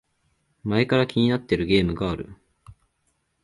[0.63, 2.35] 前から気になってるゲームがある